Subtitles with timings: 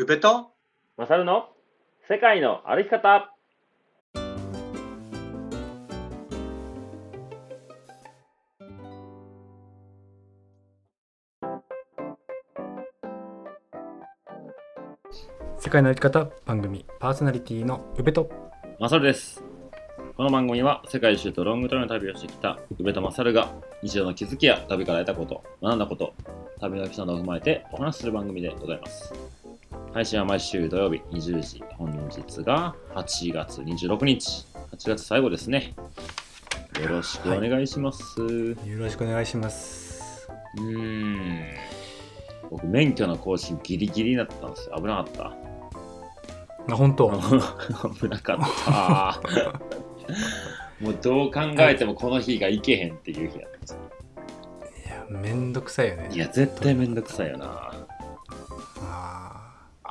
[0.00, 0.52] 宇部と？
[0.96, 1.48] マサルの？
[2.08, 3.34] 世界の歩き方。
[15.58, 18.30] 世界の歩き方番組パーソナリティの宇部と。
[18.78, 19.42] マサルです。
[20.16, 23.52] この番組は世界一周とロングトレの旅をしてきた宇部とマサルが
[23.82, 26.14] 日常の気づきや旅から得たこと学んだこと
[26.60, 29.12] 旅のエピソードを踏まえてお話しする番組でございます
[29.92, 35.74] 配信は毎週土曜日20時本日が8月26日8月最後ですね。
[36.80, 40.28] よろしくお願いします、うよろしくお願いします。
[40.56, 41.46] ーん。
[42.50, 44.76] 僕免許の更新ギリギリになったんですよ。
[44.76, 45.32] 危なかった。
[46.70, 47.10] あ本当？
[48.00, 49.20] 危なかった。
[50.84, 53.78] もうどう考えてもこの日が行けへんっていう日やったんですよ。
[54.86, 56.10] いやめんどくさいよね。
[56.12, 57.67] いや、絶対めんどくさいよな。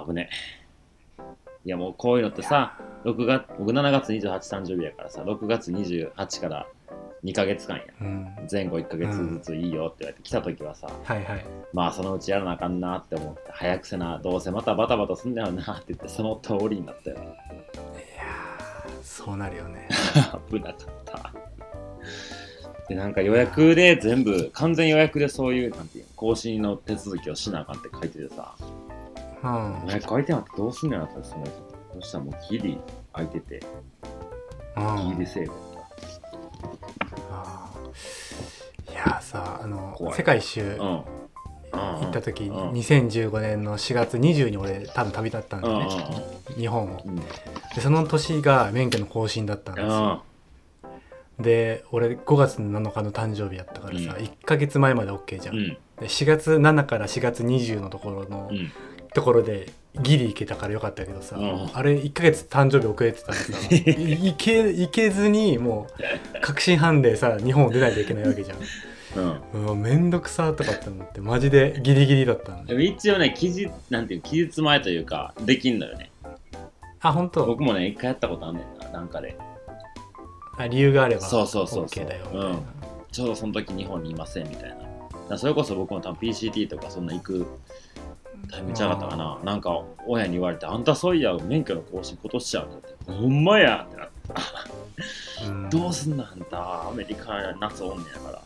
[0.08, 1.24] あ危ねえ。
[1.66, 6.68] いや、もうこういうのってさ、6月、僕7月28誕生日やからさ、6月28から
[7.23, 7.84] 2ヶ月間や。
[8.02, 17.18] ーうん前後1ヶ月ずついいよって言われて来た時はさ、はいはいまあそのうちやらなあかんなって思って、早くせな、どうせまたバタバタすんだよなって言って、その通りになったよ。
[17.18, 19.90] いやーそうなるよね
[20.50, 21.34] 危なかった。
[22.88, 28.56] で、なんか予約で全部、完全予約でそういう、なんていうの更新の手続きをしなあかんって書いててさ、
[29.84, 29.88] うん。
[29.88, 31.52] 予約書いてなくてどうすんのやろってその日。
[32.00, 32.78] そしたらもうギリ
[33.14, 33.62] 空いてて、
[34.76, 35.09] うん。
[35.16, 35.52] ギリセーフ。
[37.31, 38.92] あー。
[38.92, 40.78] いやーさあの世界一周。
[41.70, 42.72] 行った時、うん。
[42.72, 45.88] 2015年の4月20に俺多分旅立ったんだよね、
[46.56, 47.03] 日本を。
[47.75, 50.23] でその年が免許の更新だったんですよ。
[51.40, 54.25] で俺5月7日の誕生日やったからさ、うん。
[54.25, 55.68] 1ヶ月前まで OK じゃん、うん。
[56.00, 58.72] で4月7から4月20のところの、うん。
[59.18, 65.88] ところでギリ行けたからよかったけどさ、うんあれ1ヶ月誕生日遅れてたらさいいけ行けずにも
[66.38, 68.59] う確信犯でさ日本を出ないといけないわけじゃん
[69.56, 69.64] うん。
[69.66, 76.12] うわめんどくさとかって思ってマジでギリギリだったのでも一応ね、期日、なんていうの期日前というか、できんのよね。
[77.02, 77.47] あ本当？
[77.47, 79.36] 僕もね、一回やったことあんねんな、なんかで。
[80.58, 82.59] あ理由があればそうそうそうそううん
[83.12, 84.70] ちょうどその時日本にいませんみたい
[85.30, 85.38] な。
[85.38, 87.47] それこそ僕も多分 PCT とかそんな行く
[88.50, 89.40] タイちゃうかったかな。
[89.44, 92.96] なんか親に言われて、あんたそういや免許の更新今年ちゃうって。
[93.08, 95.70] 言って、ほんまやってなって、うん。
[95.70, 98.42] どうすんのあんた、アメリカ夏おんねやから、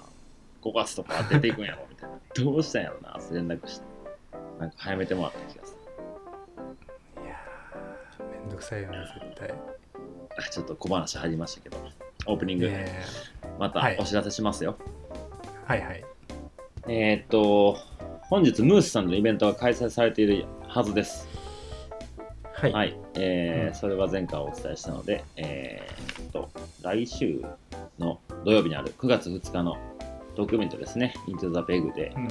[0.64, 2.18] 5月とか出ていくんやろみたいな。
[2.36, 3.86] どうしたんやろなって連絡して。
[4.60, 5.76] なんか早めてもらった気がす
[7.18, 7.24] る。
[7.24, 9.54] いやーめんどくさいよね絶対。
[10.38, 11.78] あちょっと小話入りましたけど、
[12.28, 13.04] オープニング、え
[13.60, 13.98] またはい。
[14.00, 14.78] お知らせしますよ。
[15.68, 16.04] ーはいはい。
[16.88, 17.78] えーっと、
[18.32, 21.28] 本日ムースさんのイベントが開催されているはずです。
[22.54, 26.50] はい、はい、えーうんそれは前回お伝えしたので、えーっと、
[26.82, 27.44] 来週
[28.00, 29.76] の土曜日にある9月2日の
[30.38, 32.28] トークイベントですね、Into the Peg で、うん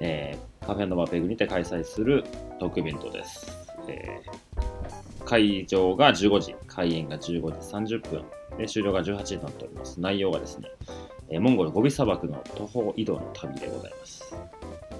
[0.00, 2.22] えーカフェノバペグにて開催する
[2.60, 3.46] トークイベントです。
[3.88, 8.24] えー会場が15時、開演が15時30分、
[8.58, 9.98] で終了が18時となっております。
[9.98, 10.68] 内容がですね、
[11.30, 14.34] えーモンゴルゴビ砂漠の徒歩移動の旅でございます。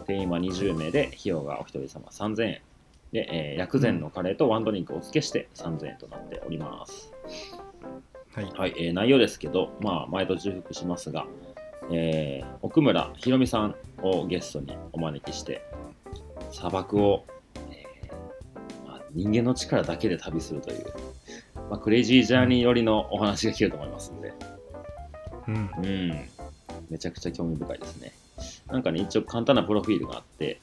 [0.02, 2.60] 定員は20名で、費用がお一人様3000円。
[3.12, 7.12] で、えー薬膳のカレーとワンドリンクをお付けして3000円となっております。
[8.34, 11.26] はいはい、えー内容ですけど、まあ、毎度重複しますが、
[11.90, 15.62] えー奥村ひろみさんをゲストにお招きして、
[16.50, 17.24] 砂漠を、
[17.70, 20.86] えーまあ、人間の力だけで旅するという、
[21.70, 24.32] まあ、クレイジージャーニー寄りのお話が聞けると思いますので、
[25.48, 26.28] うんうん、
[26.88, 28.12] めちゃくちゃ興味深いですね。
[28.70, 30.60] なんかね、一応簡単なプロフィールがあって、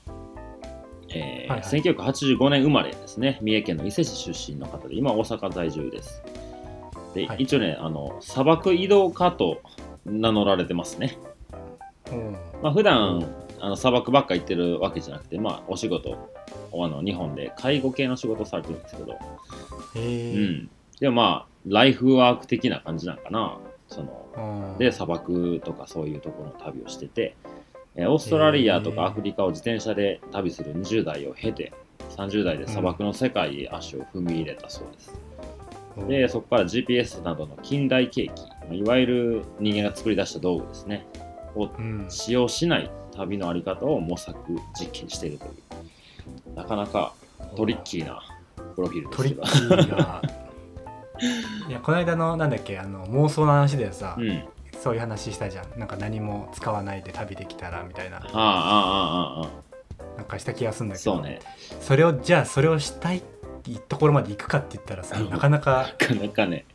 [1.10, 1.82] えーはいはい。
[1.82, 6.22] 1985年生まれですね、三重県の伊勢市出身の方で、今大阪在住です。
[7.14, 7.44] で、はい。
[7.44, 9.62] 一応ね、あの、砂漠移動家と
[10.06, 11.18] 名乗られてますね。
[12.12, 12.38] うん。
[12.62, 13.26] まあ、普段
[13.62, 16.30] あの砂漠ばっか行ってるわけじゃなくて、まあ、お仕事、
[16.74, 19.20] あの日本で介護系の仕事をされてるんですけど、へう
[19.96, 20.34] え
[20.64, 20.70] ん。
[21.00, 23.58] でもまあ、ライフワーク的な感じなんかな。
[23.90, 24.78] その、うん。
[24.78, 27.59] で砂漠とかそういうところの旅をしてて、えー
[28.08, 31.74] オーストラリアとかアフリカを自転車で旅する20代を経て
[32.18, 35.20] 30代で砂漠の世界へ足を踏み入れたそうです、
[36.08, 38.30] でそこから GPS などの近代景
[38.70, 41.08] 気いわゆる人間が作り出した道具ですね。
[41.56, 42.06] をうん。
[42.10, 44.38] 使用しない旅のあり方を模索
[44.80, 46.56] 実験しているという。
[46.56, 47.14] なかなか
[47.56, 48.22] トリッキーな
[48.76, 50.22] プロフィールですトリけどッキーが
[51.68, 54.44] いやこの間のなんだっけあの妄想の話でさ、うん
[54.82, 55.80] そういう話したじゃん。
[55.80, 58.18] なんか何も使わないで旅できたらみたいな。
[58.18, 59.50] ああああ
[60.18, 61.16] なんかした気がするんだけど。
[61.16, 61.40] そうね。
[61.82, 63.22] それをじゃあそれをしたい
[63.88, 66.66] ところまで行くかって言ったらさなかなかなかなかね。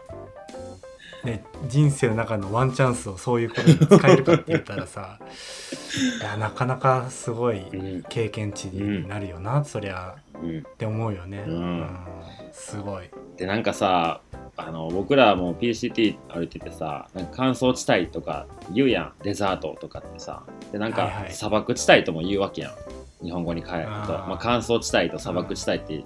[1.25, 5.19] ね、人生の中のワンチャンスをそういうことに使えるかって言ったらさ
[6.21, 10.15] いやなかなかすごいうん経験値になるよな、そりゃ。
[10.43, 10.59] うん。
[10.59, 11.89] って思うよね、うん。
[12.53, 13.09] すごい。
[13.37, 14.21] でなんかさ
[14.57, 19.13] あの僕らも PCT 歩いててさなんか乾燥地帯とか言うやん。
[19.23, 20.43] デザートとかってさ。
[20.73, 21.33] でなんかはいはい。
[21.33, 23.25] 砂漠地帯とも言うわけやん。
[23.25, 23.91] 日本語に変えると。
[23.91, 26.05] まあ、乾燥地帯と砂漠地帯って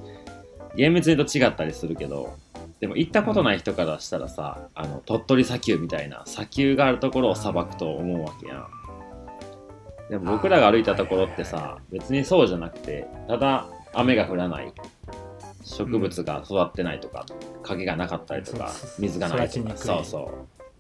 [0.76, 2.37] 厳密に言うと違ったりするけど
[2.81, 8.67] でも行ったことない人からしたらさ、あの鳥取砂丘みたいな砂丘があるところを砂漠と思うわけやん。
[10.11, 14.73] でも僕らが歩いたところってさ別にそうじゃなくてただ雨が降らない
[15.65, 17.27] 植物が育ってないとか、
[17.63, 20.19] 影がなかったりとか水がないとかそうそ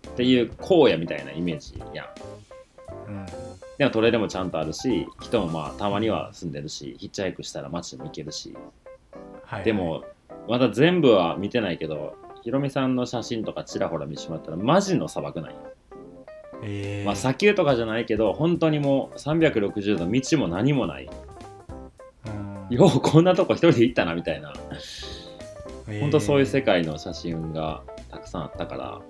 [0.04, 0.06] う。
[0.06, 2.06] っていう荒野みたいなイメージやん。
[3.08, 3.26] うん。
[3.76, 8.56] でもトレでもちゃんとあるし人もまあたまには住んでるしヒッチハイクしたら街にも行けるし。
[9.44, 9.64] はい。
[9.64, 10.04] でも
[10.48, 15.56] まだ全部は見てないけどヒロミさんの写真とかちらほら見てしまったらマジの砂漠なんよ、
[16.62, 17.02] え。
[17.02, 21.10] ーまあ砂丘とかじゃないけど本当にもう360度道も何もない。
[22.70, 22.74] うん。
[22.74, 24.54] ようこんなとこ一人で行ったなみたいな。
[25.88, 25.92] え。
[25.92, 29.00] ー本当そういう世界の写真がたくさんあったから、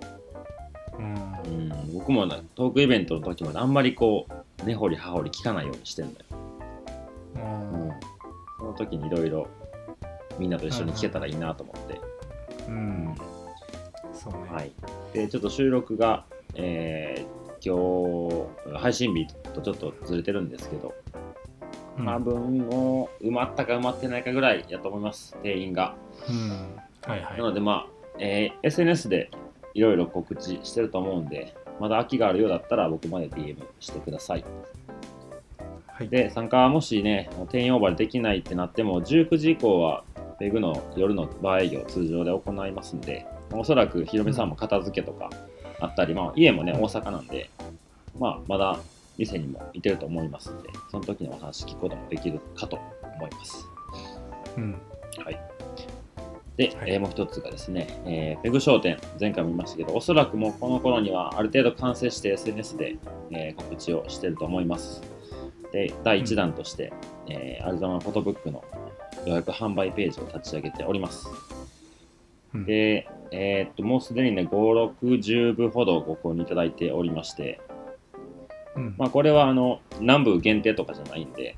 [0.98, 1.14] うん。
[1.14, 6.26] うん、僕もなトークイベントの時まであんまりこう根掘り葉掘り聞かないようにしてるんだよ、
[7.36, 7.88] うん。
[7.88, 7.90] うん、
[8.58, 9.48] その時にいろいろ
[10.38, 12.00] みんなと一緒に聞けたらいいなと思って、
[12.68, 13.14] うん。
[14.12, 14.72] そうね、はい、
[15.12, 16.24] でちょっと収録が、
[16.54, 17.74] えー今
[18.70, 20.94] 日配信日とちょっとずれてるんですけど、
[21.98, 22.06] うん。
[22.06, 25.36] 多分もう埋まったか埋まってないかぐらいやと思います。
[25.42, 25.96] 定員が、
[26.28, 26.50] うん。
[27.02, 27.38] はいはい。
[27.38, 29.30] なのでまあ、えー SNS で
[29.74, 34.44] いろいろ告知してると思うんでまだ空きがあるようだったら僕まで DM してください。
[35.88, 36.08] はい。
[36.08, 40.04] で参加はもしね定員オーバーできないってなっても19時以降は
[40.38, 45.30] ペグの夜のバー営業通常で行いますんでおそらくひろみさんも片付けとか
[45.80, 47.50] あったり、まあ、家もね大阪なんで、
[48.18, 48.78] まあ、まだ
[49.16, 52.78] 店にもいてると思いますんでその時にお話聞くこともできるかと
[53.16, 53.66] 思います。
[54.56, 54.72] うん。
[55.24, 55.40] はい。
[56.56, 56.92] で、はい。
[56.92, 62.96] えーもう一つがですね、えーペグ商店、前回も言いましたけど、おそらくもうこの頃にはある程度完成して SNS で、
[63.30, 65.02] えー告知をしてると思います。
[65.72, 66.92] で、第1弾として、
[67.28, 68.62] えーアリゾナフォトブックの
[69.26, 71.28] 予約販売ページを立ち上げております。
[72.54, 74.48] うんで、えーっと、もうすでにね、5、
[75.00, 77.60] 6、10部ほどご購入いただいておりまして、
[78.74, 81.56] うんまあ、これはあの南部限定とかじゃないんで、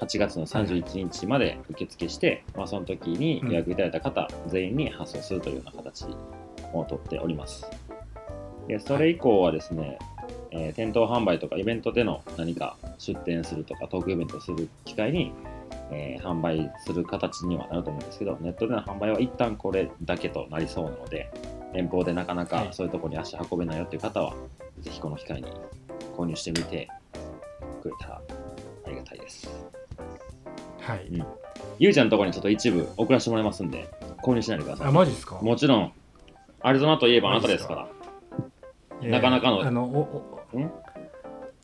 [0.00, 6.06] 8月の31日まで受付して、まあ、その時に予約いただいた方全員に発送するというような形
[6.72, 7.66] をとっております。
[8.66, 9.98] でそれ以降はですね、
[10.52, 15.32] えー店頭販売とかイベントでの何か出店するとかトークイベントをする機会に、
[15.90, 21.30] えー販売する形にはなると思うんですけど、ネットでの販売は一旦これだけとなりそうなので、
[21.74, 22.68] 遠方でなかなかはい。
[22.72, 24.34] そういうところに足運べないよっていう方は、
[24.80, 25.48] ぜひこの機会に
[26.16, 26.88] 購入してみて
[27.82, 28.20] くれたら
[28.86, 29.48] ありがたいです。
[30.80, 31.06] はい。
[31.10, 31.26] うん。
[31.78, 33.88] ゆうちゃんのところにちょっと一部送らせてもらいますんで、
[34.22, 34.92] 購入しないでくださあい。
[34.92, 35.36] マジですか？
[35.40, 35.92] もちろん、
[36.60, 37.88] アリゾナといえばあなたですから。
[39.02, 40.70] いやなかなかのあのおおん？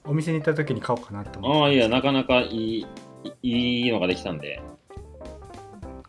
[0.06, 2.86] お店に行った時に買おうかなと思ってああ、いや、なかなかいい
[3.42, 4.60] いいのができたんで、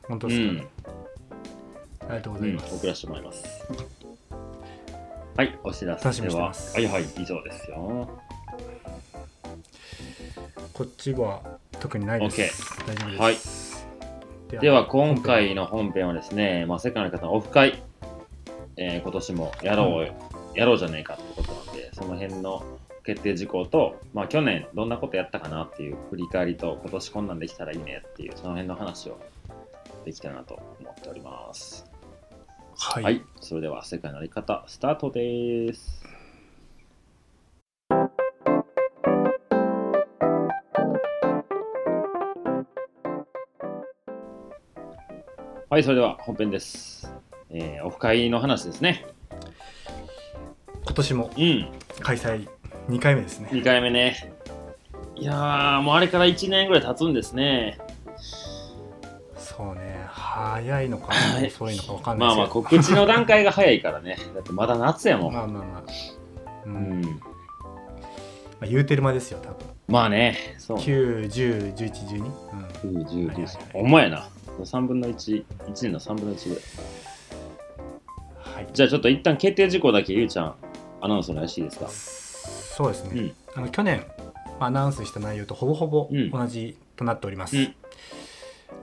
[0.07, 0.89] 本当うんですか、、
[2.01, 3.67] ありがとうごうん、ざいます、送らせてもらいます。
[5.35, 8.09] はい、お知らせ楽しみにしては、はいはい、以上ですよ。
[10.73, 11.41] こっちは
[11.79, 12.79] 特にないです。
[12.85, 13.87] 大丈夫です。
[14.51, 14.61] はい。
[14.61, 17.83] では、今回の本編はですね、まあ、世界の方のオフ会、
[18.77, 22.63] えー今年もやろう、やろうじゃねえかってことなんで、その辺の
[23.07, 29.17] 決定事項と、まあ、去年どんなことやったかなっていう振り返りと、今年こんなんできたらいいねっていう、その辺の話を
[30.03, 31.89] できたらなと思っております。
[32.77, 36.03] はい、はい、それでは世界のあり方、スタートです。
[45.69, 47.09] はい、それでは本編です。
[47.51, 49.05] えーオフ会の話ですね。
[50.83, 51.71] 今年もうん、
[52.01, 52.56] 開催
[52.89, 53.49] 2回目ですね。
[53.51, 54.33] 2回目ね。
[55.15, 57.79] いやー、もうあれから1年ぐらい経つんですね。
[59.37, 62.47] そうね、早いのかはい遅いのか分かんないまあまあ。
[62.47, 64.17] 告知の段階が早いからね。
[64.35, 65.33] だってまだ夏やもん。
[65.33, 65.83] まあまあまあ。
[66.65, 67.09] ううんん、ま
[68.61, 69.55] あ、言うてる間ですよ、多分。
[69.87, 70.77] まあね、そう。
[70.77, 72.23] 9、10、11、12。
[72.83, 73.71] うん9、10、はいはい11。
[73.73, 74.27] ほんまやな。
[74.59, 76.63] 3分の1、1年の3分の1ぐらい。
[78.55, 78.67] はい。
[78.73, 80.55] じゃあちょっと一旦決定事項だけゆうちゃん、
[81.01, 82.26] アナウンスお願いしていいですか？
[82.77, 83.19] そうですね。
[83.19, 83.33] うん。
[83.55, 84.05] あの去年
[84.59, 86.29] アナウンスした内容とほぼほぼうん。
[86.29, 87.75] 同じとなっております、うん。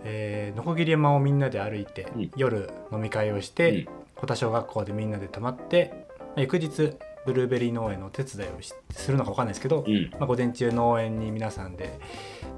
[0.02, 2.30] えー、のこぎり山をみんなで歩いて、うん。
[2.36, 3.88] 夜飲み会をして、うん。
[4.16, 10.10] 保田小学校でみんなで泊まって、まあ翌日ブルーベリー農園のお手伝いをしするのか分かんないですけど、うん。
[10.18, 12.00] まあ、午前中農園に皆さんで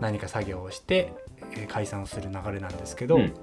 [0.01, 1.13] 何か作業をして、
[1.53, 3.35] えー解散をする流れなんですけど、うん。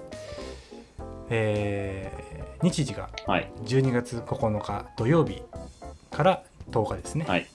[1.29, 3.51] えー日時がはい。
[3.65, 5.43] 12月9日土曜日
[6.09, 7.45] から10日ですね、はい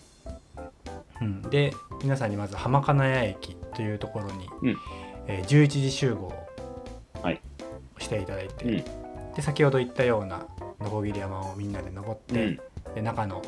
[1.21, 1.73] うん、で
[2.03, 4.77] 皆さんにまず浜金谷駅というところに、うん。
[5.27, 6.33] えー11時集合
[7.23, 7.41] はい。
[7.99, 9.35] していただいて、うん。
[9.35, 10.47] で先ほど言ったような
[10.81, 12.95] 鋸山をみんなで登って、うん。
[12.95, 13.43] で中の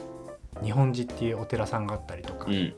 [0.62, 2.54] 日本寺っていうお寺さんがあったりとか、うん。
[2.54, 2.74] うん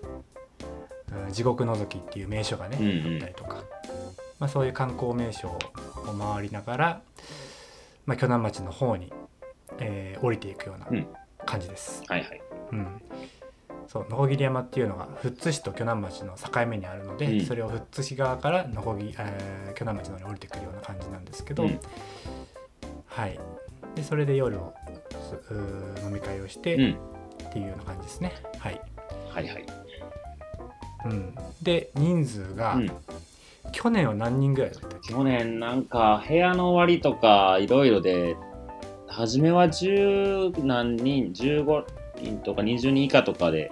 [1.32, 3.14] 地獄のぞきっていう名所がね、うんうん。
[3.14, 3.64] あったりとか、
[4.38, 5.58] まあ、そういう観光名所を
[6.18, 7.02] 回りながら、
[8.06, 9.12] まあ、鋸南町の方に、
[9.78, 11.06] えー降りていくようなうん。
[11.44, 12.02] 感じです。
[12.08, 12.40] はいはい。
[12.72, 13.02] うん
[13.88, 17.46] そう鋸山っていうのが富津市と鋸南町の境目にあるので、うん。
[17.46, 21.80] それを富津市側から鋸、えー鋸南町の方に降りてくるような感じなんですけど、うん。
[23.06, 23.38] はい。
[23.94, 24.74] でそれで夜を
[26.04, 26.96] 飲み会をして、うん。
[27.48, 28.32] っていうような感じですね。
[28.58, 28.80] はい。
[29.30, 29.66] はいはい。
[31.04, 32.90] うん、で人数が、うん。
[33.72, 35.12] 去年は何人ぐらいだったっけ？
[35.12, 38.36] 去年なんか部屋の割とかいろいろで
[39.06, 41.84] 初めは10何人15
[42.22, 43.70] 人とか20人以下とかで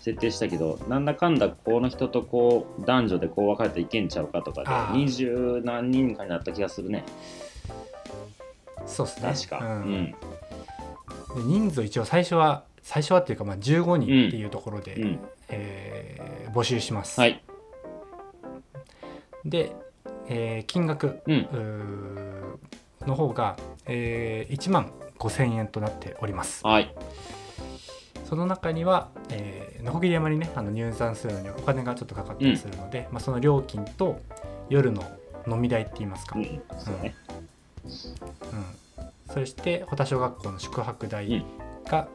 [0.00, 7.04] 設定したけどなんだかんだこの人とこう男女でこう分かれていけんちゃうかとかであー20何人かになった気がするね。
[8.86, 9.32] そうですね。
[9.34, 9.92] 確か、ううん。
[9.94, 10.16] んで
[11.44, 15.20] 人数一応最初は最初はっていうかまあ15人っていうところで、うん。
[15.48, 17.44] えー募集します、はい。
[19.44, 19.72] で、
[20.28, 22.58] えー金額うん。
[23.06, 23.56] の方が、
[23.86, 26.66] えー1万5000円となっております。
[26.66, 26.94] はい
[28.30, 34.20] その中には、えー、のこぎり山にねあの入山するのにお金がちょっとかかったりするので、まあ、その料金と
[34.68, 35.02] 夜の
[35.48, 36.44] 飲み代って言いますか、うん。
[36.44, 36.62] うん。
[39.34, 41.44] そして保田小学校の宿泊代うん。
[41.90, 42.06] が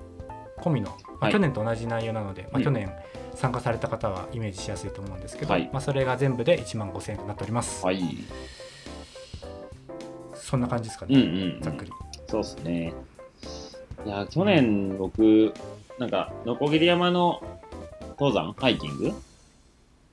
[0.59, 1.33] 込みの、まあはい。
[1.33, 2.63] 去年と同じ内容なので、まあ、うん。
[2.63, 2.89] 去年
[3.33, 5.69] 参加された方はイメージしやすいと思うんですけど、はい。
[5.73, 7.99] まあ、それが全部で1万5000円となっております、はい。
[10.33, 11.91] そんな感じですかうんうね、ん、うん、ざっくり。
[12.29, 12.93] そうっすね。
[14.05, 15.51] いや、去年僕、
[15.99, 17.41] なんか、のこぎり山の
[18.19, 19.13] 登山、ハイキング、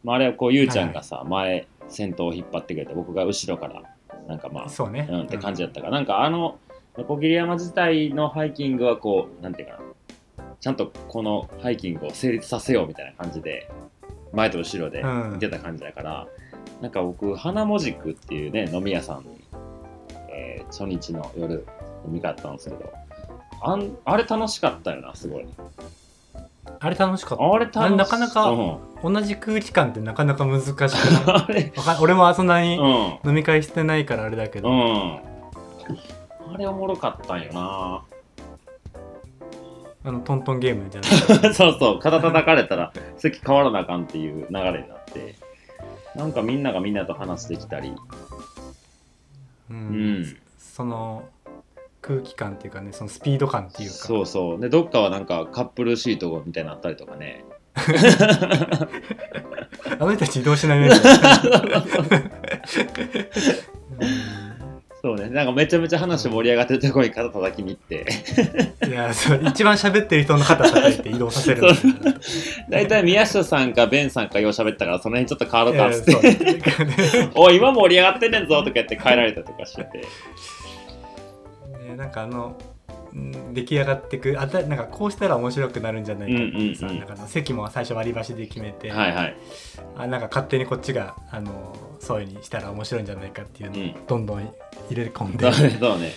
[0.05, 3.83] まあ、あれはこう、ゆうちゃんがさ、前、先頭を引っ張ってくれて、僕が後ろから、
[4.27, 6.59] なんかまあ、そうね、うんって感じだったから、なんかあの、
[6.97, 9.79] のこぎり山自体のハイキングはこう、なんていうか
[10.39, 13.69] な、ちゃんとこのハイキングを成立させようみたいな感じで、
[14.33, 15.33] 前と後ろでうん。
[15.35, 16.27] 見てた感じだから、
[16.81, 19.45] なんか僕、花もじくっていうね、飲み屋さんに、
[20.31, 21.67] えー初日の夜、
[22.07, 22.93] 飲み会あったんですけど、
[23.64, 25.47] あんあれ楽しかったよな、すごい。
[26.81, 30.88] あれ楽しかっあれ楽しななかなか同じ空気感ってなかなか難しくな。
[31.59, 33.31] い あ俺もそんなにうん。
[33.31, 35.21] 飲み会してないからあれだけど、うん。
[36.54, 38.02] あれおもろかったんよな。
[40.04, 41.49] あのトントンゲームじゃな。
[41.49, 45.37] い そうそう、肩叩かれたら席変わらなあかんっていう流れになって、
[46.16, 51.23] なんかみんながみんなと話してきたり、う、うんん、その
[52.03, 53.95] 空気感っていうかねそのスピード感っていうか。
[53.95, 57.45] そうそう、で、どっかはなんかカップルシートみたいになったりとかね、
[59.99, 60.91] あの人たち移動しないね
[65.01, 68.07] そうね、なんかめちゃめちゃ話盛り上がってるところに肩叩きに行って、
[68.83, 69.41] うんいやそう。
[69.45, 71.63] 一番喋ってる人の肩叩いて移動させる。
[72.71, 80.05] 大体宮下さんかベンさんかよう喋ったから、その辺ちょっと変わろうかっつって、 おい、今盛り上がってんねんぞとか言って帰られたとかしてて、
[81.83, 82.57] ねなんかあの
[83.12, 86.99] うん出来上がってくあたなんかこうしたら面白くなるんじゃないかってさ、うんうんうん。
[87.01, 89.37] なんかあの席も最初割り箸で決めて、はいはい、
[89.97, 94.07] あなんか勝手にこっちがあのそういう風にしたら面白いんじゃないかっていうのをうん。
[94.07, 94.53] どんどん入
[94.91, 96.12] れ込んで、そうね、そうね、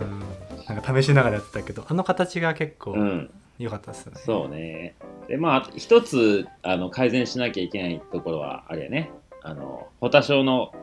[0.00, 3.30] うん、なんか試しながらやってたけどあの形が結構うん。
[3.56, 4.20] 良かったですよね。
[4.26, 4.96] そうね。
[5.28, 9.12] で、まあ、一つあの改善しなきゃいけないところは、あれやね、
[9.44, 10.74] あの、ホタショーの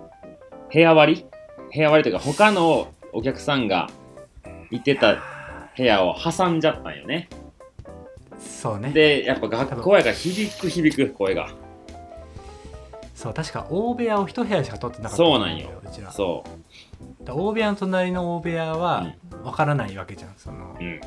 [0.74, 1.26] 部屋割り？
[1.76, 3.90] 部屋割りというか、他のお客さんが
[4.72, 5.22] いてた
[5.78, 7.30] 部屋を挟んじゃったんよね。
[8.40, 11.50] そうねで、やっぱ学校やから響く響く声が。
[13.14, 16.44] そう確か大部屋を一部屋しか取ってなかったそうなんようちらそ
[17.24, 19.14] だ大部屋の隣の大部屋は
[19.44, 20.84] わからないわけじゃんそのう。
[20.84, 21.00] うん。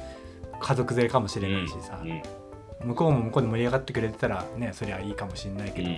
[0.61, 2.23] 家族連れかもしれないしさ、うん。
[2.89, 5.89] 向こうも向こうで盛り上がってくれてたらねそりゃいいかもしれないけど、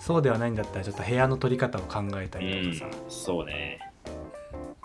[0.00, 3.78] そうではないんだったらちょっと部屋の取り方を考えたうんりとかさ、、そうね。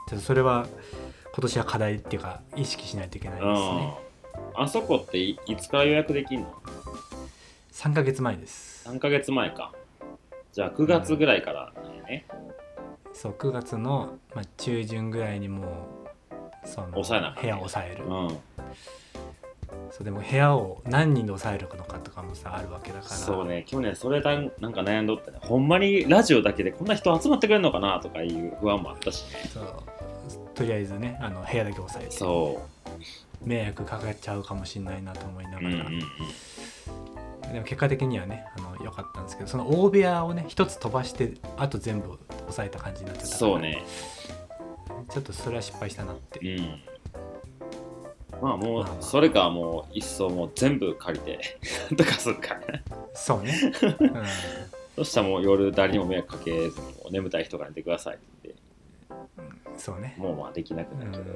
[0.07, 0.67] ちょっとそれは
[1.37, 3.93] 今年は課題っていうか意識しないといけないですうんね。
[4.55, 6.51] あそこっていいつから予約できんの
[7.73, 9.71] ？3ヶ月前です ?3 ヶ月前か。
[10.51, 12.25] じゃあ9月ぐらいからなんやね、
[13.13, 18.29] そう9月の、まあ、中旬ぐらいにもうその抑えな部屋を抑える、うん。
[19.91, 23.11] そうでも部屋を何人で抑えるのかとかもさあるわけだから。
[23.11, 23.63] そうね。
[23.67, 25.37] 去年それだなんか悩んどってね。
[25.41, 29.31] ほんまにラジオだけでこんな人集まってくれるのかなとかいう不安もあったし。
[29.31, 29.96] ねそう
[30.57, 32.61] とりあえずねあの部屋だけ抑えてそ
[33.43, 35.83] 迷惑かかっちゃうかもしれないなと思いなう、がら、うんうん
[37.45, 43.85] うん、でも結果的にはねあの良かったんですけどその大部屋をね一つ飛ばしてあと全部抑えた感じになっちゃったからそうね。
[45.09, 46.39] ちょっとそれは失敗したなって。
[46.39, 46.81] うん。
[48.41, 51.59] まあもうそれかもう一層もう全部借りて
[51.95, 52.57] とかするか。
[53.13, 53.53] そうね、
[53.99, 54.25] うん、
[54.97, 58.53] そしたらもう夜誰にも迷惑かけずに眠たい人が寝てくださいって
[59.77, 60.15] そうね。
[60.17, 61.27] もうまあできなくうなるけど、ん。
[61.27, 61.33] ま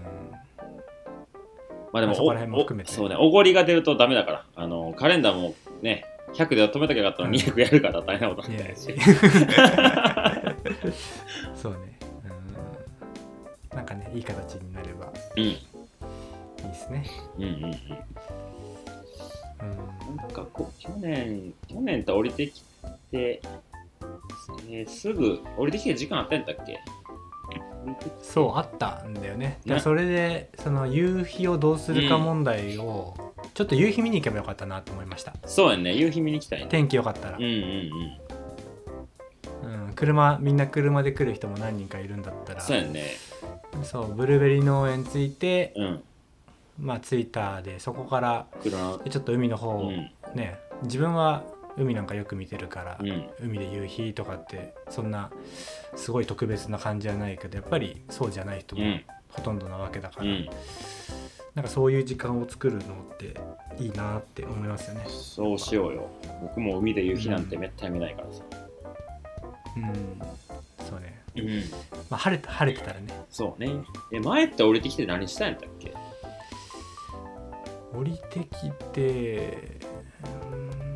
[1.99, 4.45] あでもまあそこら辺も含めておそうねおごりが出るとダメだから。
[4.55, 8.93] あのカレンダーもね100で止めときゃよかったのに200やるから大変なことになったし、
[11.55, 11.79] そうね。
[13.71, 13.77] うん。
[13.77, 15.11] なんかねいい形になれば。
[15.35, 15.43] うん。
[15.43, 15.57] いい
[16.63, 17.05] ですね。
[17.37, 17.63] うんうんうん。
[17.63, 17.71] うん。
[20.17, 22.63] なんかこう去年去年と降りてき
[23.11, 26.79] て、えーすぐ降りてきて時間あったんだっけ？
[28.21, 29.59] そうあったんだよね。
[29.65, 29.79] ね。
[29.79, 33.15] それでその夕日をどうするか問題を、
[33.53, 35.33] ちょっと夕日見に行けばよかったなと思いました。
[35.45, 35.93] そうやんね。
[35.95, 36.67] 夕日見に来たいね。
[36.69, 37.37] 天気良かったら。
[37.37, 38.17] うん、うん
[39.63, 42.61] うん、車みんな車で来る人も何人かいるんだったら。
[42.61, 43.03] うんそうやんね。
[43.83, 46.03] そうブルーベリー農園着いてうん。
[46.79, 50.09] まあ着いたでそこからちょっと海のう方、ん。
[50.35, 51.43] ね自分は
[51.77, 53.29] 海なんかよく見てるから、うん。
[53.41, 55.31] 海で夕日とかってそんな
[55.95, 59.03] すごい特別な感じじゃないけどやっぱりそうじゃない人もうん。
[59.29, 60.49] ほとんどなわけだから、うん。
[61.55, 62.81] なんかそういう時間を作るの
[63.13, 63.35] って
[63.79, 65.05] いいなって思いますよね。
[65.07, 66.09] そうしようよ。
[66.41, 68.43] 僕も海で夕日なんてめったに見ないからさ。
[69.77, 70.21] うん、
[70.85, 71.21] そうね。
[71.37, 71.45] うん。
[72.09, 73.07] まあ晴れて晴れてたらね。
[73.29, 73.71] そうね。
[74.11, 75.93] え前って降りてきて何したんやったっけ？
[77.93, 79.77] 降りてきて、
[80.23, 80.90] うーん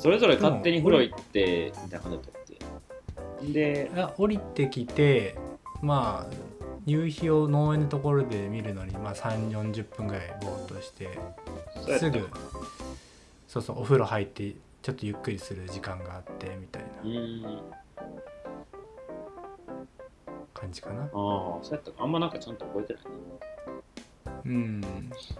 [0.00, 2.42] それぞれ勝手に風呂行ってみたいな感じだったっ
[3.42, 5.36] けで降りてきて
[5.82, 6.34] まあ
[6.86, 11.18] 夕日を農園のところで見るのに、まあ、3 4 0分ぐらいぼーっとして
[11.98, 12.28] すぐ
[13.46, 16.88] そうそうお風呂入ってちょっとゆっくりする時間があってみたいな。
[17.02, 17.62] うん。
[20.54, 21.02] 感じかな。
[21.02, 21.90] ああそうやった。
[21.90, 23.10] かあんまなんかちゃんと覚えてないね
[24.46, 24.80] うん。
[24.80, 24.86] で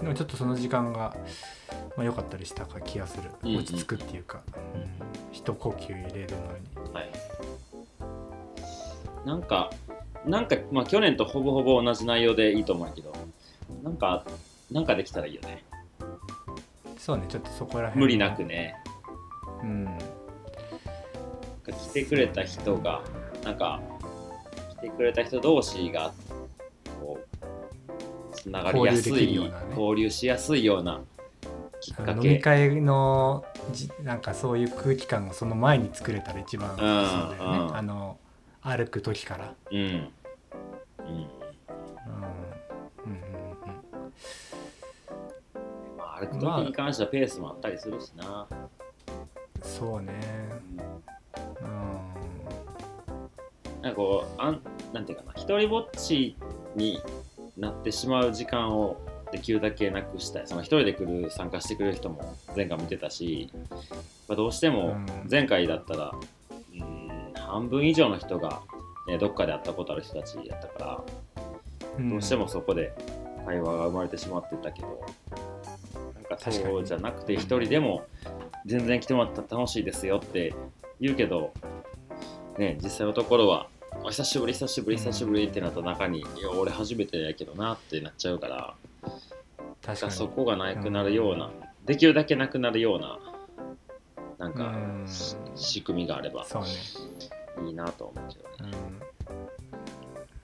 [0.03, 1.17] もちょっとその時間が
[1.97, 3.31] まあ、良かったりしたか気がする。
[3.43, 3.57] うんうん。
[3.59, 4.43] 落ち着くっていうか、
[4.75, 4.89] うん。
[5.33, 6.95] 一呼吸入れるのに。
[6.95, 7.11] はい。
[9.27, 9.71] なんか、
[10.25, 13.13] なんか、まあ去年とほぼほぼ同じ内容でいいと思うけど、
[13.83, 14.25] なんか、
[14.71, 15.65] なんかできたらいいよね。
[16.99, 17.25] そうね。
[17.29, 18.77] ちょっとそこら辺無理なくね。
[19.63, 19.99] うん。
[21.67, 23.03] 来てくれた人が、
[23.45, 23.81] なんか、
[24.77, 26.13] 来てくれた人同士が、
[27.01, 29.53] こう、つながりやすい、交流ね。
[29.71, 31.01] 交流しやすいような
[31.91, 32.39] きっか飲みけ。
[32.39, 38.19] 会のじなんかそういう空気感をその前に作れたら一番そうだよね、うんあの
[38.63, 39.79] 歩く時から、うん。
[39.79, 39.87] うん。
[39.87, 40.11] うん、
[41.07, 41.23] うん。
[43.03, 43.19] うん
[45.97, 48.47] まあ、歩く時に関してはペースもあったりするしな。
[48.51, 48.71] うん
[49.63, 50.13] そうね。
[51.61, 51.65] う
[53.83, 55.33] なんかこうあんなんていうかな。
[55.35, 56.37] 一人ぼっち
[56.77, 57.01] に
[57.57, 59.01] なってしまう時間を
[59.33, 60.47] できるだけなくしたい。
[60.47, 63.51] その一人で来る参加してくれる人も前回見てたし、
[64.29, 65.29] まあ、どうしてもうん。
[65.31, 66.15] 前回だったら、
[66.75, 68.63] うん半分以上の人が、
[69.09, 71.05] ね、どっかで会ったことある人たちやったか
[71.99, 72.11] ら、ん。
[72.11, 72.93] どうしてもそこで
[73.45, 75.01] 会話が生まれてしまってたけど
[76.15, 78.07] なんか確かにそうじゃなくて一人でも
[78.67, 80.55] 全然来てもらったら楽しいですよって
[81.01, 81.53] 言うけど、
[82.59, 83.69] ね、実際のところは
[84.05, 88.75] 「お久しぶり久しぶり久しぶり」ってなった中に「いや俺初めてやけどな」ってなっちゃうから
[89.85, 90.13] 確かに。
[90.13, 91.51] そこがなくなるような、
[91.87, 93.19] できるだけなくなるような
[94.39, 94.75] なんか、
[95.55, 96.69] 仕組みがあればそうね、
[97.69, 98.79] いいなと思うけどね。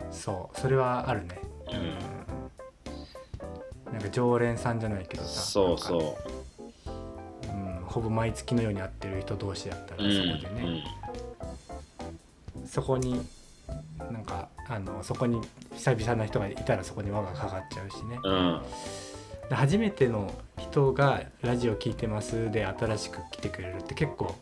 [0.05, 1.41] うん、そうそれはあるね。
[1.73, 1.77] う
[3.91, 3.93] ん。
[3.93, 6.19] なんか常連さんじゃないけどさそうそ
[6.87, 7.49] う。
[7.49, 10.85] うん、ほぼ毎月のように会ってる人同士だったらうんそこでね、
[12.67, 13.27] そこに
[14.13, 15.41] なんかあのそこに
[15.73, 18.19] 久々な人がいたらそこに輪がかかっちゃうしね。
[18.23, 18.61] うん
[19.51, 24.35] 初めての人が「ラジオ聞いてます」で新しく来てくれるって結構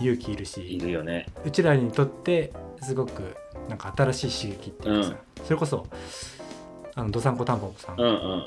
[0.00, 1.26] 勇気いるいしるよね。
[1.44, 3.36] うちらにとってすごく
[3.68, 5.86] なんか新しい刺激っていうかさ、それこそ
[6.94, 8.42] あのどさんこたんぽぽさんうんうん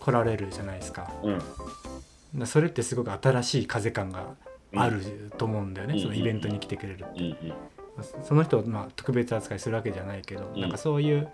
[0.00, 1.12] 来られるじゃないですか。
[1.22, 2.46] うん。
[2.46, 4.34] それってすごく新しい風感が
[4.74, 6.00] あると思うんだよね、うん。
[6.00, 7.54] そのイベントに来てくれるって、うんうん。
[8.24, 10.60] その人をまあ特別扱いするわけじゃないけど、うん。
[10.60, 11.28] なんかそういう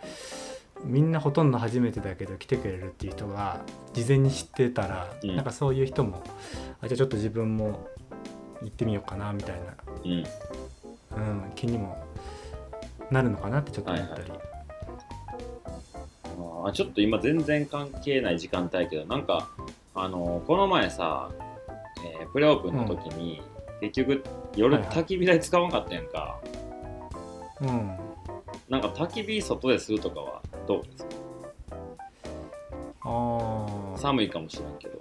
[0.84, 3.60] みんなほとんど初めてだけど来てくれるっていう人が
[3.92, 5.36] 事前に知ってたら、うん。
[5.36, 6.22] なんかそういう人も
[6.80, 7.88] あじゃあちょっと自分も
[8.62, 10.24] 行ってみようかなみたいな、うん。
[11.16, 11.96] うん、気にも
[13.10, 14.40] なるのかなってちょっと思ったり、はい
[16.38, 19.48] あーちょっと今全然関係ない時間帯やけどなんか
[19.94, 21.30] あのこの前さ、
[22.20, 23.40] えープレオープンの時に、
[23.80, 24.24] 結局
[24.56, 24.96] 夜はいはい。
[24.96, 26.38] 焚き火台使わんかったやんか、
[27.62, 27.96] うん
[28.68, 31.08] なんか焚き火外でするとかはどうですか？
[33.02, 33.98] あー。
[33.98, 34.98] 寒いかもしれんけど。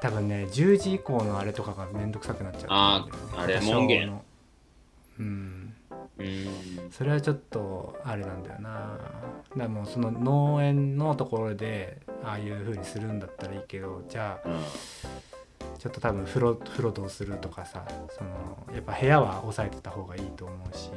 [0.00, 2.66] 多分ね10時以降のあれとかがめんどくさくなっちゃう。
[2.70, 4.22] あーあれ門限の。
[5.18, 5.74] うん。
[6.18, 6.48] うー
[6.88, 6.90] ん。
[6.90, 8.70] それはちょっとあれなんだよな。
[8.70, 9.02] だか
[9.56, 14.58] らもうその農園のところでああいう風にするんだったらいいけどじゃあうん。
[15.78, 20.90] ちょっと多分風呂風呂どうするとかさそのやっぱ部屋は抑えてた方がいいと思うし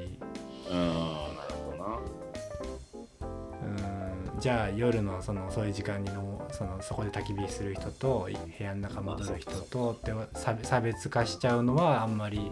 [0.72, 0.78] うん。
[0.78, 2.00] なるほどな
[4.34, 4.40] うん。
[4.40, 12.52] じゃあ夜のその遅い時間にのそのそこで焚き火する人と部屋の中戻る人とって差別化しちゃうのはあんまり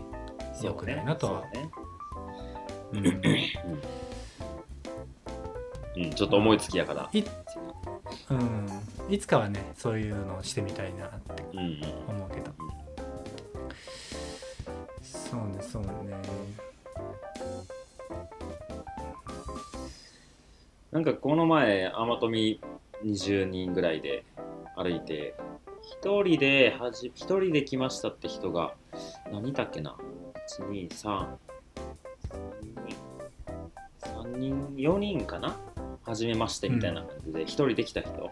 [0.62, 1.44] 良くないなとは。
[1.54, 1.72] そうね。
[2.92, 3.10] うんう
[6.02, 7.10] ん、うん、ちょっと思いつきやから。
[7.14, 7.24] い,、
[8.32, 8.68] うん、
[9.10, 12.16] いつかはねそういうのをしてみたいなってうんうん。
[12.18, 12.52] 思うけど。
[15.02, 15.90] そうねそうね
[20.92, 22.60] なんかこの前天富
[23.06, 24.26] 20人ぐらいで
[24.76, 25.36] 歩いて
[25.84, 28.74] 一人ではじ一人で来ましたって人が
[29.32, 29.96] 何だっけな
[30.60, 31.28] ？123
[34.02, 35.56] 3人4人かな？
[36.04, 38.32] 初めましてみたいな感じで一人で来た人。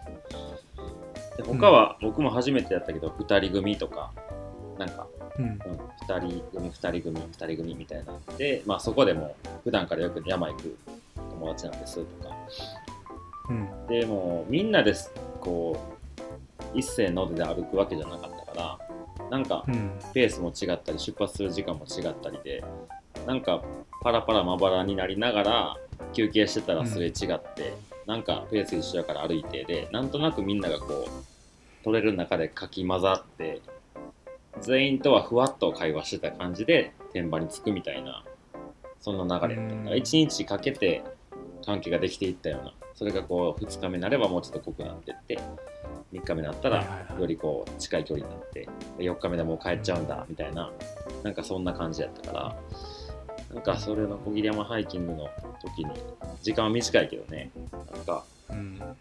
[1.37, 4.11] で他は僕も初めてやったけど2人組とか
[4.79, 5.45] なんかうん。
[5.45, 8.13] うん、2人組2人組2人組みたいな。
[8.37, 10.75] で、まあ、そこでも普段からよく山行く
[11.15, 12.26] 友達なんですとか
[13.49, 13.87] うん。
[13.87, 15.77] でもうみんなですこ
[16.73, 18.79] う一斉ので歩くわけじゃなかったか
[19.19, 19.91] らなんかうん。
[20.13, 22.63] ペースも違ったり出発する時間も違ったりで
[23.25, 23.61] なんか
[24.01, 25.77] パラパラまばらになりながら
[26.13, 27.73] 休憩してたらすれ違って、
[28.05, 33.61] なんかペース一緒やから歩いてでなんとなくみんながこう取れる中でかき混ざって
[34.61, 38.23] 全員とはふわっと会話してた感じで天場に着くみたいな
[38.99, 39.97] そんな流れやったからうん。
[39.97, 41.03] 1日かけて
[41.67, 45.37] 関係ができていったようなそれがこう2日目になればもうちょっと濃くなってって
[46.13, 50.71] 3日目になったらよりこう近い距離になって4日目でもう帰っちゃうんだみたいな
[51.23, 52.55] なんかそんな感じやったから
[53.53, 55.29] なんかそれの小桐山ハイキングの
[55.61, 55.91] 時に
[56.41, 57.51] 時間は短いけどね
[57.93, 58.79] なんかうん。
[58.79, 58.95] な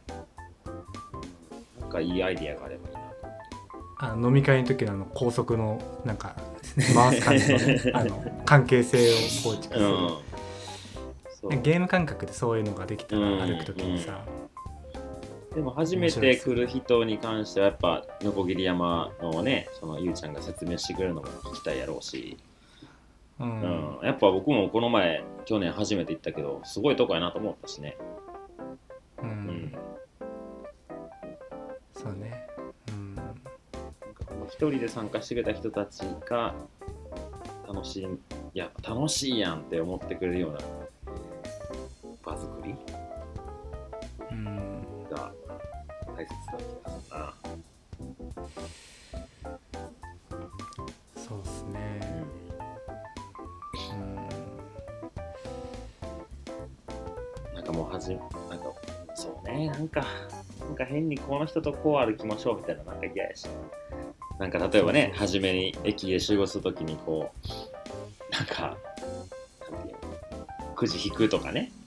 [1.87, 3.01] んかいいアイディアがあればいいな
[3.99, 6.35] あの飲み会の時のあの高速のなんか
[6.95, 9.03] 回す感じの,、ね、 あの関係性を
[9.55, 10.26] 構築する、うん
[11.49, 14.25] ゲーム感覚でそういうのができたらうん歩く時にさ、
[15.55, 22.37] でも初めて来る人に関してはやっぱのこぎり山のねそのゆうちゃんが説明してくれるのも聞きたいやろうし、
[23.41, 23.61] うん。
[23.61, 24.07] うん。
[24.07, 27.97] やっぱ僕もこの前去年初めて行ったけどすごいとこやなと思ったしね、
[29.23, 29.29] うん。
[29.29, 29.73] うん。
[31.95, 32.47] そうね。
[32.89, 33.17] うん。
[34.49, 36.55] 一人で参加してくれた人たちが
[37.67, 38.09] 楽しいい
[38.59, 40.59] や楽しいやんって思ってくれるような
[42.27, 42.75] 場作り
[44.33, 44.83] うん。
[45.09, 45.33] が
[46.17, 47.33] 大切な気がするな、
[51.17, 52.01] そうですね。
[53.93, 54.17] うん。
[57.55, 58.27] なんかもうはじなんか
[59.15, 59.69] そうね。
[59.69, 60.05] なんか
[60.61, 63.47] なんか変にこの人とこう歩きましょうみたいななんか嫌やし。
[64.41, 67.37] なんか例えばね初めに駅で集合するときにこう
[68.33, 68.77] なんか
[70.75, 71.71] くじ引くとかね。
[71.81, 71.86] うん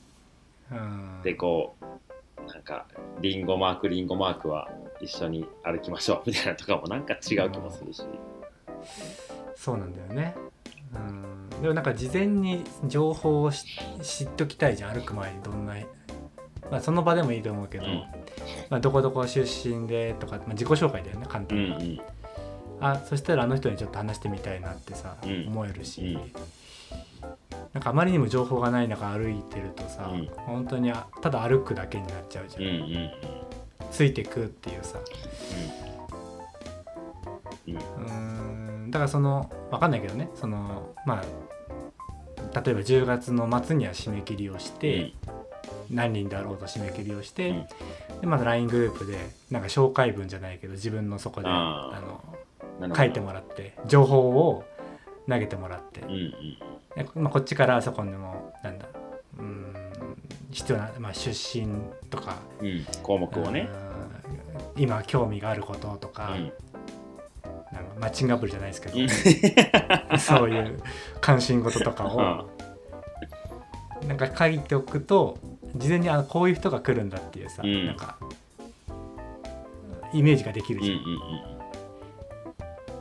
[1.24, 2.86] でこうなんか
[3.22, 4.70] リンゴマークリンゴマークは
[5.02, 8.04] 一緒に歩きましょう みたいなとかもなんか違う気もするし、
[9.56, 10.36] そうなんだよね。
[10.94, 11.50] うん。
[11.62, 13.66] でもなんか事前に情報をし
[14.02, 15.76] 知っときたいじゃん歩く前にどんな、
[16.72, 18.04] まあ、その場でもいいと思うけど、うん。
[18.70, 22.02] まあ、どこどこ出身でとか、まあ、自己紹介だよね簡うん単な、うん。
[22.82, 25.48] あそしたらあの人にちょっと話してみたいなってさ、うん。
[25.48, 26.32] 思えるし、うん
[27.80, 30.28] なんかあまりにも情報がない中歩いてるとさ、うん。
[30.46, 33.12] 本当にあただ歩くだけになっちゃうじゃん、うんうんうん。
[33.90, 35.00] ついてくっていうさ。
[37.66, 37.76] うん。
[37.76, 38.92] うん。
[38.92, 40.30] だからその分かんないけどね。
[40.36, 45.14] そのまあ例えば10月の末には締め切りをして、
[45.90, 47.66] 何人だろうと締め切りをして、うん。
[48.20, 51.98] でまず LINE グループでなんか紹介文じゃないけど自分のそこであ
[52.82, 54.66] の書いてもらって情報を
[55.30, 56.02] 投げてもらって。
[56.02, 56.79] うんうんで
[57.16, 58.86] まあ、こっちからそこにもなんだ
[59.38, 59.74] うーん
[60.52, 61.68] 必要な、まあ、出身
[62.10, 63.70] とかうん項目をね。
[63.72, 63.90] うん
[64.76, 66.52] 今興味があることとうか,、ん。
[67.74, 69.10] なんかマッチングアプリじゃないですけど、うん。
[70.20, 70.82] そういう
[71.20, 72.12] 関心事とかうん。
[72.12, 72.50] を
[74.08, 75.38] なんか書いておくと
[75.76, 77.86] 事前にあこういう人が来るんだっていうさ、うん。
[77.88, 78.18] なんか
[80.14, 81.59] イメージができるじゃん、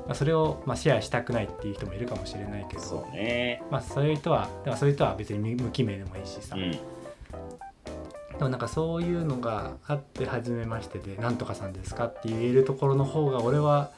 [0.08, 3.62] まあ、それを、まあ、シェアしたくないっていう人もいるかもしれないけどうんそうね。
[3.70, 6.70] まあそういう人はでもそういう人は別に無記名でもいいしさ、うん。
[6.72, 6.78] で
[8.40, 13.90] もなんかそういうのがあって初めましてで「なんとかさんですか?」って言えるところの方が俺は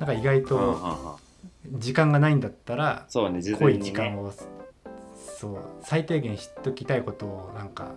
[0.00, 4.32] なんか意外とうん時間がないんだったらそうね事濃い時間を
[5.14, 7.92] そう最低限知っときたいことをなんか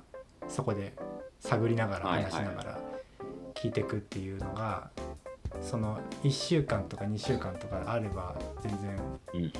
[0.48, 0.94] そこで
[1.40, 2.32] 探りながらはいはい。
[2.32, 2.80] 話しながら
[3.56, 4.92] 聞いていくっていうのが
[5.62, 8.98] その1週間とか2週間とかあれば全然、
[9.34, 9.52] うんうん。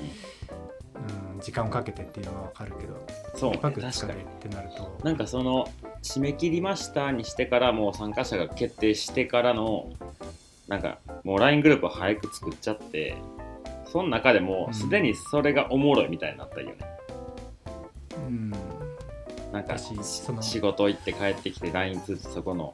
[1.36, 3.06] うん、時間をかけてっていうのは分かるけど
[3.36, 5.00] そうね1泊確2日かにでってなると。
[5.04, 5.68] なんかその
[6.02, 9.92] 締め切りましたにしてからもう参加者が決定してからの
[10.68, 13.18] なんかもう LINE グループを早く作っちゃって
[13.92, 16.76] その中でもうすでにそれがおもろいみたいになったよね、
[18.18, 18.52] うん。
[19.52, 22.74] なんか仕事行って帰ってきて LINE 通じてそこの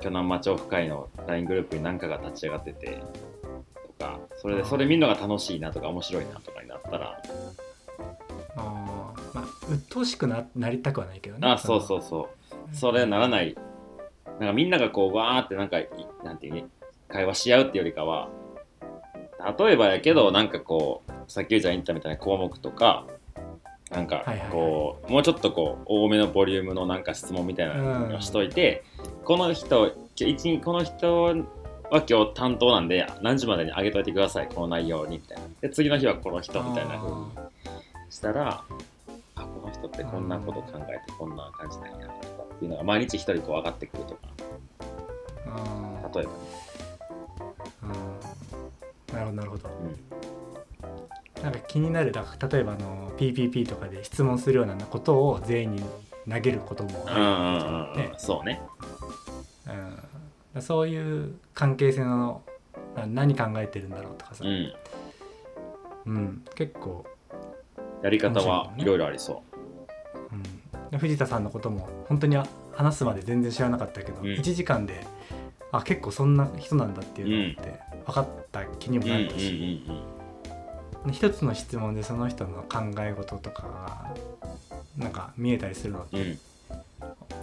[0.00, 3.02] 鋸南町オフ会の LINE グループに何かが立ち上がってて
[3.98, 7.20] とかそれでそれ見るのが楽しいなとか面白いなとかになったら
[8.56, 12.28] あーまあ鬱陶しくななりたくはないけどねあそうそうそ
[12.72, 12.76] う。
[12.76, 13.56] それならない。
[14.38, 15.88] なんかみんながこうわーってなんかい
[16.22, 16.68] なんていうの
[17.08, 18.28] 会話し合うってよりかは
[19.58, 23.06] 例えばやけどなんかこうさっき言ったみたいな項目とか
[23.90, 28.84] なんかこうもうちょっとこう多めのボリュームのなんか質問みたいなのをしといて、
[29.24, 31.24] この人一日この人
[31.90, 35.44] は今日担当なんで何時までに上げといてくださいこの内容にみたいな。
[35.62, 37.26] で次の日はこの人みたいな風に
[38.10, 38.62] したら
[39.36, 44.20] あこの人ってこんなこと考えてこんな感じなんやとかっていうのが毎日一人こう上がってくるとか。
[46.14, 46.38] 例えばね、
[47.82, 49.14] うん。
[49.14, 49.68] なるほどなるほど。
[49.68, 50.17] うん、
[51.42, 55.82] なんか気になるだ例えばあの PPP とかで質問するようなことを全員に
[56.28, 57.96] 投げることもうんうんうんうん。
[57.96, 58.60] ねそうね。
[60.54, 62.42] うん、そういう関係性の
[62.96, 64.72] な何考えてるんだろうとかさ、うん。
[66.06, 66.44] うん。
[66.54, 67.04] 結構、
[68.02, 69.42] やり方はいろいろありそ
[70.32, 70.34] う。
[70.34, 70.42] ん。
[70.90, 72.36] で、藤田さんのことも本当に
[72.72, 74.26] 話すまで全然知らなかったけど、うん。
[74.26, 75.06] 1時間で
[75.70, 79.82] あ結構そんな人なんだっていうのって分かった気にううんうんもなるし、
[81.10, 84.14] 一つの質問でその人の考え事とかが
[84.96, 86.28] なんか見えたりするのってうん。
[86.28, 86.38] うん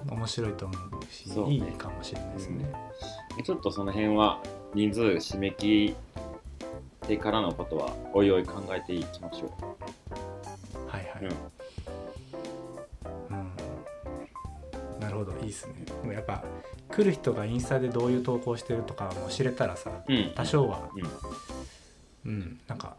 [0.10, 1.56] 面白いと思うしそうね。
[1.56, 2.66] いいかもしれないですね。
[3.38, 3.44] うん。
[3.44, 4.40] ちょっとその辺は
[4.74, 5.96] 人数締め切
[7.06, 9.52] ってからのことはおいおい考えていきましょ
[10.88, 11.30] はいはい、う、
[13.32, 13.38] うん。
[13.38, 15.74] うん、なるほどいいですね。
[15.86, 16.44] でもやっぱ
[16.92, 20.90] 来る人がインスタでどういう投稿してるとかも知れたらさうん、多少は。
[22.24, 22.60] うん、うん。
[22.68, 22.96] なんか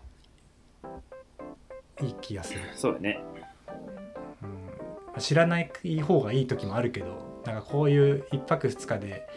[2.02, 3.20] いい気がする、そうだね。
[5.14, 5.70] うん、知らない
[6.02, 9.28] 方がいい時もあるけどなんかこういう1泊2日で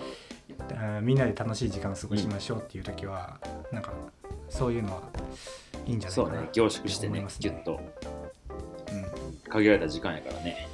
[1.01, 3.39] みんなで楽しい時間を過ごしましょうっていう時は、
[3.71, 3.91] なんか
[4.49, 5.01] そういうのは
[5.85, 6.29] いいんじゃないかな。
[6.29, 6.49] そうね。
[6.51, 7.79] 凝縮してね思いますギュッと。
[8.91, 9.49] うん。
[9.49, 10.67] 限られた時間やからね、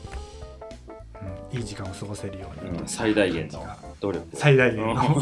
[1.52, 3.66] うん、いい時間を過ごせるように、うん、最大限の
[4.00, 4.26] 努力。
[4.26, 5.22] を最大限の。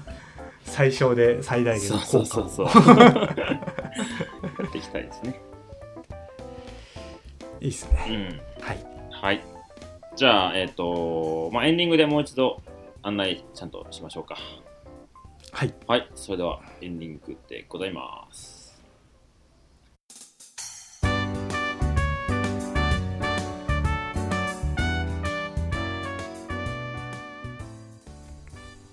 [0.64, 2.24] 最小で最大限そうの効果を。
[2.24, 3.59] そうそうそうやっていきたい
[5.10, 5.40] ですね。
[7.60, 8.64] いいっすね、うん。
[8.64, 8.78] はい。
[9.10, 9.44] はい。
[10.16, 12.62] じゃあえっ、とまあエンディングでもう一度
[13.02, 14.36] 案内ちゃんとしましょうか。
[15.52, 15.74] はい。
[15.86, 16.08] はい。
[16.14, 18.60] それではエンディングでございます。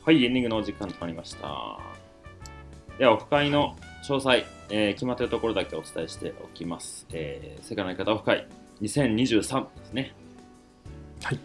[0.04, 1.80] はい、エンディングのお時間となりました。
[2.98, 3.76] では、オフ会の
[4.08, 7.06] 詳細、えー決まっているところだけお伝えしておきます。
[7.12, 8.48] えー、世界の相方オフ会
[8.82, 10.14] 2023ですね。
[11.22, 11.40] はい。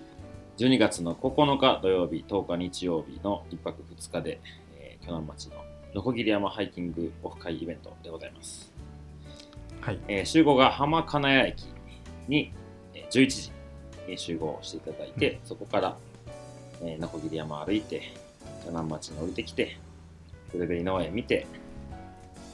[0.58, 4.40] 12月の9日土曜日、10日日曜日の1泊2日で、
[4.78, 5.56] えー、鋸南町の
[5.92, 8.70] のこぎり山ハイキングオフ会イベントでございます。
[9.80, 11.64] はいえー集合が浜金谷駅
[12.28, 12.52] に、
[12.94, 13.50] えー11時
[14.06, 15.96] に集合していただいて、そこから、
[16.80, 18.12] えー、のこぎり山を歩いて、
[18.62, 19.78] 鋸南町に降りてきて、
[20.52, 21.44] ブルーベリー農園見て、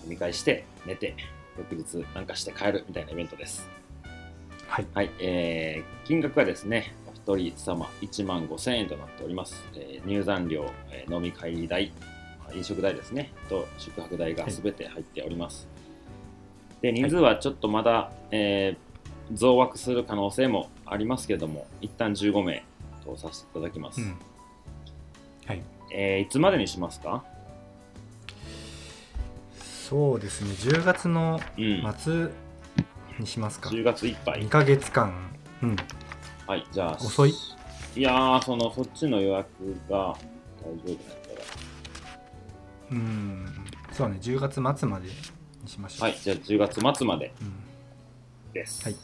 [0.08, 1.14] 飲み会して、寝て、
[1.58, 3.68] 翌日なんかして帰るみたいなイベントです。
[4.66, 6.94] はいはい、えー金額がですね、
[7.28, 9.62] お一人様1万5000円となっております。
[9.74, 11.92] えー入山料、えー飲み帰り代、
[12.54, 15.68] 飲食代ですね、と宿泊代がすべて入っております。
[16.80, 18.88] で、人数はちょっとまだ、えー
[19.34, 22.64] 増枠する可能性もありますけども、一旦15名
[23.04, 24.00] とさせていただきます。
[24.00, 24.16] うん
[25.46, 27.24] はいえーいつまでにしますか？
[29.88, 31.94] そうですね10月のうん。
[31.96, 32.28] 末
[33.18, 34.48] にしますか10月いっぱい2。
[34.48, 35.12] ヶ月間
[35.62, 35.76] うん
[36.46, 36.92] はい、じゃあ。
[36.96, 37.34] 遅い
[37.96, 39.46] いやー、その、そっちの予約
[39.88, 40.18] が大丈
[40.84, 41.40] 夫だったら。
[42.90, 43.46] うん
[43.92, 47.52] そうね10月末までにしましょうはい、じゃあ10月末までうん
[48.52, 48.84] です。
[48.84, 48.96] はい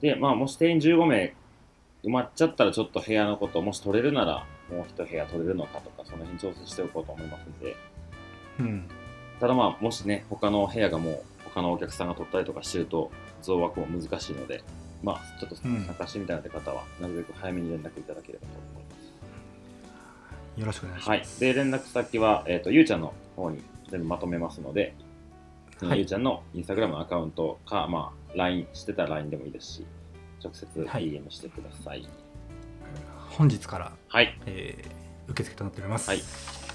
[0.00, 1.34] で、まあ、もし定員15名
[2.02, 7.76] 埋まっちゃったら、ちょっと部屋のこと、もし取れるなら、もう一部屋取れるのかとか、その辺調整しておこうと思いますんで、
[8.60, 8.88] うん
[9.40, 13.10] ただまあ、もしね、他の部屋がもう、他のお客さんが取ったりとかしてると、
[13.42, 14.62] 増枠も難しいので、
[15.02, 18.90] まあ、ちょっとうん参加してみたいな方は、なるべく早めに連絡いただければと思いま
[20.56, 20.60] す。
[20.60, 21.18] よろしくお願いしはい。
[21.18, 24.94] ますで、連絡先は、えっ、と、ゆうちゃんの方に全部まとめますので、
[25.80, 29.86] はいゆうちゃんのインスタグラムのアカウントか、まあ、LINE してたら LINE でもいいですし、
[30.42, 32.08] 直接はい DM してください。
[33.30, 34.38] 本日から、はい。
[34.46, 36.22] えー受付となっておりますはい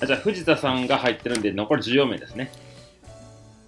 [0.01, 2.51] あじゃあ、藤田さんが入ってるんで、残り14名ですね。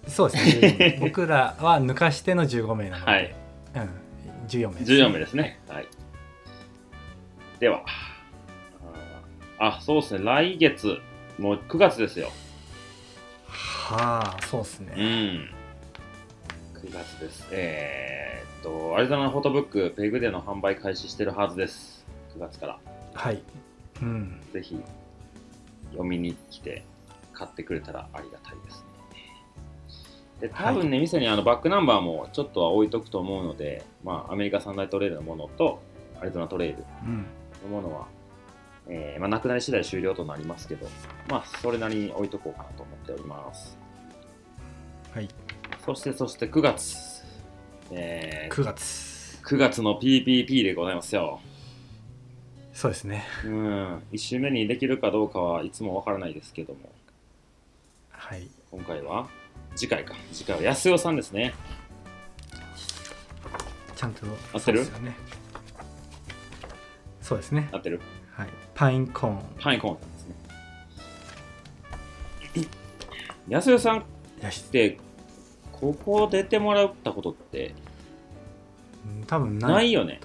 [0.08, 3.34] そうですね15名僕らは抜かしての15名なので、はい
[3.76, 5.60] うん、14名14名ですね。
[5.68, 5.86] はい。
[7.60, 7.84] では、
[9.58, 10.98] あそうですね、来月、
[11.38, 12.30] もう9月ですよ。
[13.46, 14.96] はあそうですうね、ん。
[14.96, 17.46] 9月です。
[17.52, 22.04] えー、っと、アリゾナのフォトブック、ペグでの販売開始してるはずです。
[22.34, 22.78] 9月から。
[23.14, 23.42] はい
[24.00, 24.80] うんぜひ、
[25.92, 26.84] 読みに来て、
[27.32, 28.92] 買ってくれたらありがたいですね。
[30.40, 35.80] で、多分ね、店にあのバックナンバーもちょっとは置いとくと思うので、まあ、アメリカ三大トレイルのものと、
[36.20, 37.26] アリゾナトレイルうん
[37.64, 38.06] のものは、
[38.88, 40.88] えーまあ、なくなり次第終了となりますけど、
[41.28, 43.78] まあ、それなりに置いとこうかなと思っております。
[45.12, 45.28] はい
[45.84, 47.22] そして、そして9月。
[47.90, 49.12] えー9月
[49.44, 51.40] 9月の PPP でございますよ。
[52.72, 53.24] そうですね。
[53.44, 56.90] うん、1週目にできるかどうかはいつもわからないですけども、
[58.10, 58.48] はい。
[58.70, 59.28] 今回は？
[59.76, 60.14] 次回か。
[60.32, 61.54] 次回は安代さんですね。
[63.94, 64.26] ちゃんと。
[64.52, 64.84] 合ってる？
[64.84, 65.16] そうですよね。
[67.20, 67.68] そうですね。
[67.72, 68.00] 合ってる？
[68.32, 68.48] はい。
[68.74, 70.26] パインコーンパインコーンです
[72.66, 72.68] ね。
[73.48, 74.02] 安代さんっ
[74.70, 74.98] て、
[75.72, 77.74] ここ出てもらったことって
[79.06, 80.20] うん多分ないよね。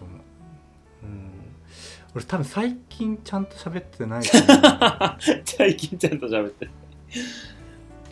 [2.17, 4.23] 俺多分最近ちゃんと喋ってない。
[5.45, 6.71] 最近ちゃんと喋ってる。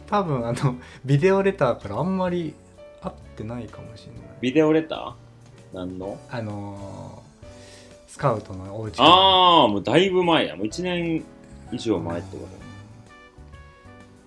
[0.06, 2.54] 多分あのビデオレターからあんまり
[3.02, 4.22] 会ってないかもしれない。
[4.42, 5.14] ビデオレター？
[5.74, 6.20] 何の？
[6.30, 7.26] あのー
[8.08, 10.56] スカウトのお家ああ、もうだいぶ前や。
[10.56, 11.26] もう1年
[11.72, 12.48] 以上前ってこ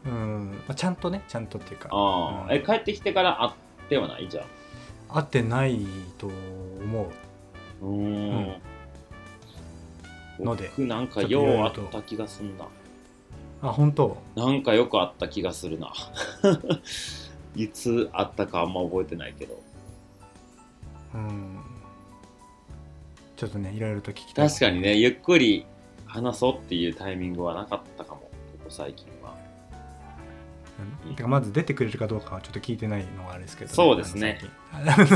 [0.04, 0.10] と。
[0.10, 1.88] うん、まあ、ちゃんとねちゃんとっていうか。
[1.92, 2.52] ああ、うん。
[2.52, 3.52] え、帰ってきてから会っ
[3.88, 4.28] てはない？
[4.28, 4.44] じゃ
[5.08, 5.14] あ。
[5.20, 5.86] 会ってない
[6.18, 7.10] と思
[7.80, 7.86] う。
[7.86, 8.60] うーん。
[10.40, 12.66] ので僕なんかようあった気がするな。
[13.60, 14.16] あ本当？
[14.36, 15.92] なんかよくあった気がするな。
[17.56, 19.60] いつあったかあんま覚えてないけど。
[21.14, 21.58] うん。
[23.36, 24.48] ちょっとねいろいろと聞きたい。
[24.48, 25.66] 確かにね、ゆっくり
[26.06, 28.20] 話そうっていうタイミングはなかったかも。
[28.20, 28.28] こ
[28.64, 29.34] こ最近は。
[31.06, 31.14] うん。
[31.14, 34.38] てかまず出てくれるかどうかはちょっと聞いてないのがあれですけど、そうですね。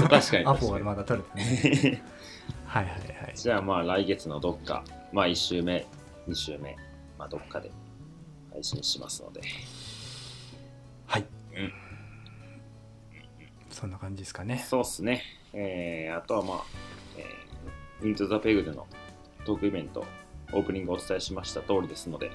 [0.08, 0.44] 確かに。
[0.46, 2.02] アポがまだ取れてない。
[2.66, 3.32] はいはいはい。
[3.36, 4.82] じゃあまあ来月のどっか、
[5.12, 5.86] まあ1週目、
[6.28, 6.76] 2週目、
[7.18, 7.70] まあどっかで
[8.52, 9.40] 配信しますので。
[11.06, 11.72] はい、うん
[13.70, 15.22] そんな感じですかねそうっすね。
[15.52, 16.64] えー、あとはまあ、
[17.16, 18.86] えー、イントザペグでの
[19.44, 20.04] トークイベント、
[20.52, 22.30] オープニングお伝えしました通りですので、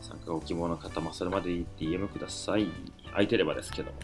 [0.00, 2.68] 参加ご希望の方もそれまでに DM ください。
[3.10, 3.98] 空いてればですけども。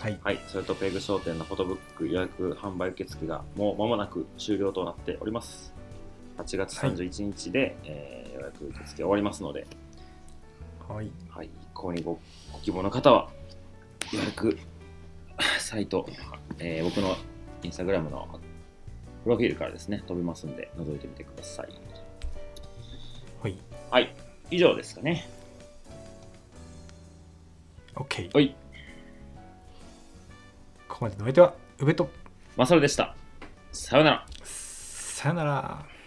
[0.00, 5.74] はいはい、それとペグ商店のフォトブック予約販売受付がもう間もなく終了となっております。
[6.38, 9.66] 8月31日で、えー予約受付終わりますので、
[10.88, 11.10] はい。
[11.28, 12.18] はい、購入ご
[12.52, 13.28] ご希望の方は
[14.12, 14.56] 予約
[15.58, 16.08] サイト、
[16.58, 17.16] えー僕の
[17.62, 18.28] インスタグラムの
[19.24, 21.68] プロフィールからですね、飛びますんで、覗いてみてください。
[23.42, 23.58] はい。
[23.90, 24.14] はい、
[24.50, 25.28] 以上ですかね。
[27.94, 28.54] OK はい、
[30.86, 32.08] ここまでのお相手は宇部と
[32.56, 33.16] まさるでした。
[33.72, 34.26] さようなら。
[34.44, 35.97] さよなら